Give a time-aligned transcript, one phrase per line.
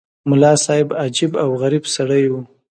[0.29, 2.41] ملا صاحب عجیب او غریب سړی وو.